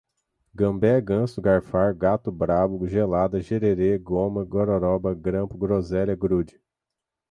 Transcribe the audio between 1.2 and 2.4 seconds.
garfar, gato